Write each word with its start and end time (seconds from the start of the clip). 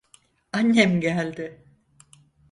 Annem 0.51 1.01
geldi. 1.01 1.65